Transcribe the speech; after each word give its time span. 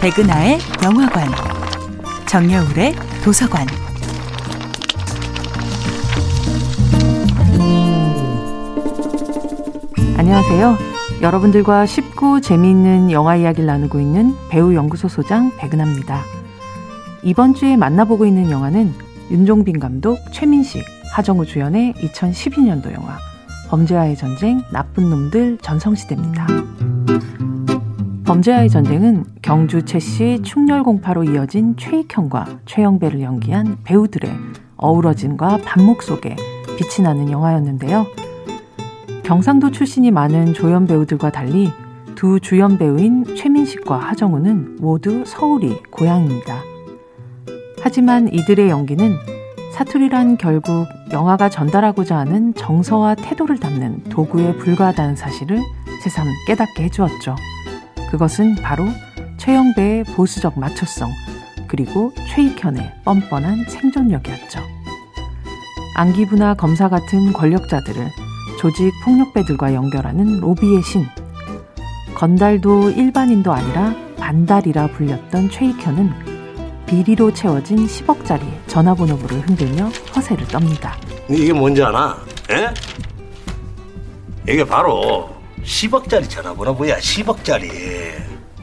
백은하의 0.00 0.58
영화관, 0.84 1.26
정여울의 2.28 2.94
도서관. 3.24 3.66
안녕하세요. 10.16 10.78
여러분들과 11.20 11.84
쉽고 11.86 12.40
재미있는 12.40 13.10
영화 13.10 13.34
이야기를 13.34 13.66
나누고 13.66 13.98
있는 13.98 14.36
배우 14.48 14.72
연구소 14.72 15.08
소장 15.08 15.50
백은하입니다. 15.56 16.22
이번 17.24 17.54
주에 17.54 17.76
만나보고 17.76 18.24
있는 18.24 18.52
영화는 18.52 18.94
윤종빈 19.32 19.80
감독, 19.80 20.20
최민식, 20.30 20.84
하정우 21.10 21.44
주연의 21.44 21.94
2012년도 21.94 22.94
영화 22.94 23.18
범죄와의 23.68 24.16
전쟁, 24.16 24.62
나쁜 24.70 25.10
놈들, 25.10 25.58
전성시대입니다. 25.60 26.46
범죄와의 28.28 28.68
전쟁은 28.68 29.24
경주 29.40 29.86
최씨 29.86 30.42
충렬공파로 30.42 31.24
이어진 31.24 31.74
최익현과 31.78 32.58
최영배를 32.66 33.22
연기한 33.22 33.78
배우들의 33.84 34.30
어우러짐과 34.76 35.60
반목 35.64 36.02
속에 36.02 36.36
빛이 36.76 37.02
나는 37.02 37.30
영화였는데요. 37.30 38.06
경상도 39.22 39.70
출신이 39.70 40.10
많은 40.10 40.52
조연 40.52 40.86
배우들과 40.86 41.32
달리 41.32 41.70
두 42.16 42.38
주연 42.38 42.76
배우인 42.76 43.34
최민식과 43.34 43.96
하정우는 43.96 44.76
모두 44.78 45.24
서울이 45.24 45.80
고향입니다. 45.90 46.58
하지만 47.80 48.28
이들의 48.30 48.68
연기는 48.68 49.16
사투리란 49.72 50.36
결국 50.36 50.84
영화가 51.12 51.48
전달하고자 51.48 52.18
하는 52.18 52.52
정서와 52.52 53.14
태도를 53.14 53.58
담는 53.58 54.04
도구에 54.10 54.56
불과하다는 54.58 55.16
사실을 55.16 55.62
새삼 56.02 56.26
깨닫게 56.46 56.84
해주었죠. 56.84 57.34
그것은 58.10 58.56
바로 58.56 58.86
최영배의 59.36 60.04
보수적 60.04 60.58
마초성, 60.58 61.10
그리고 61.66 62.12
최익현의 62.28 62.92
뻔뻔한 63.04 63.64
생존력이었죠. 63.68 64.60
안기부나 65.94 66.54
검사 66.54 66.88
같은 66.88 67.32
권력자들을 67.32 68.10
조직 68.58 68.92
폭력배들과 69.04 69.74
연결하는 69.74 70.40
로비의 70.40 70.82
신. 70.82 71.06
건달도 72.14 72.90
일반인도 72.90 73.52
아니라 73.52 73.94
반달이라 74.18 74.88
불렸던 74.88 75.50
최익현은 75.50 76.12
비리로 76.86 77.34
채워진 77.34 77.86
10억짜리 77.86 78.42
전화번호부를 78.66 79.40
흔들며 79.46 79.86
허세를 80.16 80.46
떱니다. 80.46 80.92
이게 81.28 81.52
뭔지 81.52 81.82
아나? 81.82 82.16
에? 82.50 82.72
이게 84.50 84.64
바로 84.64 85.37
10억짜리 85.64 86.28
전화번호부야 86.28 86.96
10억짜리 86.96 87.68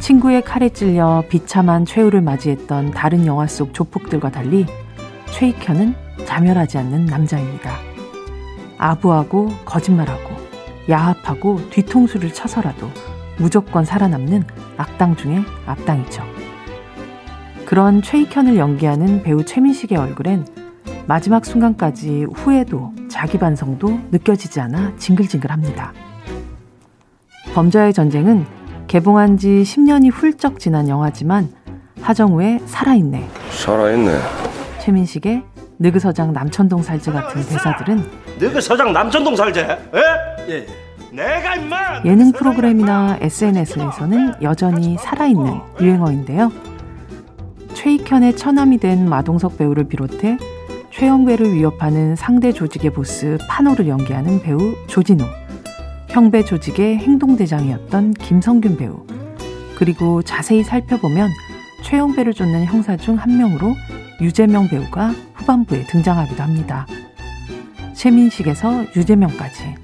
친구의 0.00 0.42
칼에 0.42 0.68
찔려 0.68 1.24
비참한 1.28 1.84
최후를 1.84 2.20
맞이했던 2.20 2.92
다른 2.92 3.26
영화 3.26 3.46
속 3.46 3.74
조폭들과 3.74 4.30
달리 4.30 4.66
최익현은 5.32 5.94
자멸하지 6.24 6.78
않는 6.78 7.06
남자입니다. 7.06 7.76
아부하고 8.78 9.50
거짓말하고 9.64 10.36
야합하고 10.88 11.68
뒤통수를 11.70 12.32
쳐서라도 12.32 12.88
무조건 13.38 13.84
살아남는 13.84 14.44
악당 14.76 15.16
중의 15.16 15.44
악당이죠. 15.66 16.22
그런 17.66 18.02
최익현을 18.02 18.56
연기하는 18.56 19.22
배우 19.22 19.44
최민식의 19.44 19.98
얼굴엔 19.98 20.46
마지막 21.06 21.44
순간까지 21.44 22.26
후회도 22.34 22.94
자기 23.10 23.38
반성도 23.38 23.98
느껴지지 24.10 24.60
않아 24.60 24.96
징글징글합니다. 24.96 25.92
범죄의 27.54 27.92
전쟁은 27.92 28.46
개봉한 28.86 29.36
지 29.36 29.48
10년이 29.48 30.10
훌쩍 30.12 30.58
지난 30.58 30.88
영화지만 30.88 31.48
하정우의 32.00 32.60
살아있네, 32.66 33.28
살아있네. 33.50 34.18
최민식의 34.80 35.42
느그 35.78 35.98
서장 35.98 36.32
남천동 36.32 36.82
살제 36.82 37.12
같은 37.12 37.42
대사들은 37.42 38.04
너그 38.40 38.60
서장 38.60 38.92
남천동 38.92 39.36
살제? 39.36 39.60
에? 39.60 40.48
예. 40.48 40.66
내가 41.12 41.56
임마 41.56 42.02
예능 42.04 42.32
프로그램이나 42.32 43.18
SNS에서는 43.20 44.34
여전히 44.42 44.96
살아있는 44.98 45.60
유행어인데요. 45.80 46.52
최익현의 47.74 48.36
처남이 48.36 48.78
된 48.78 49.08
마동석 49.08 49.56
배우를 49.56 49.84
비롯해 49.84 50.36
최영배를 50.90 51.52
위협하는 51.52 52.16
상대 52.16 52.52
조직의 52.52 52.92
보스 52.92 53.38
파노를 53.48 53.88
연기하는 53.88 54.42
배우 54.42 54.74
조진우, 54.88 55.24
형배 56.18 56.44
조직의 56.44 56.98
행동대장이었던 56.98 58.14
김성균 58.14 58.76
배우, 58.76 59.06
그리고 59.76 60.20
자세히 60.20 60.64
살펴보면 60.64 61.30
최영배를 61.84 62.34
쫓는 62.34 62.64
형사 62.64 62.96
중 62.96 63.14
한 63.14 63.38
명으로 63.38 63.72
유재명 64.20 64.66
배우가 64.66 65.12
후반부에 65.34 65.84
등장하기도 65.84 66.42
합니다. 66.42 66.88
최민식에서 67.94 68.86
유재명까지. 68.96 69.76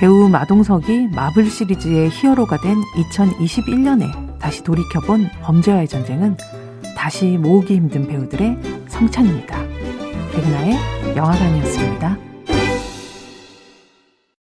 배우 0.00 0.28
마동석이 0.28 1.08
마블 1.14 1.46
시리즈의 1.48 2.10
히어로가 2.10 2.58
된 2.58 2.76
2021년에 3.12 4.38
다시 4.38 4.62
돌이켜본 4.62 5.30
범죄와의 5.40 5.88
전쟁은 5.88 6.36
다시 6.94 7.38
모으기 7.38 7.76
힘든 7.76 8.06
배우들의 8.06 8.58
성찬입니다. 8.88 9.56
백나의 10.34 10.76
영화관이었습니다. 11.16 12.31